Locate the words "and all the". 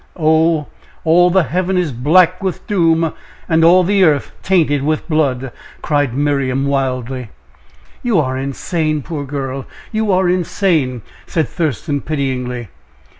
3.47-4.03